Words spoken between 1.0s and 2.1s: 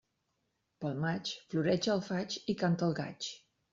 maig floreix el